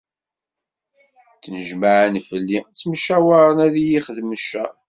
[1.35, 4.71] Ttnejmaɛen fell-i, ttemcawaren ad iyi-xedmen ccer.